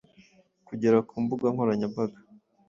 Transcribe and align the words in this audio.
kugera 0.67 0.97
ku 1.07 1.15
mbuga 1.23 1.45
nkoranyambaga, 1.53 2.19